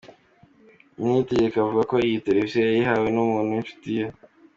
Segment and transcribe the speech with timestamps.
[0.97, 4.05] Niyitegeka avuga ko iyo televiziyo yayihawe n’umuntu w’inshuti ye.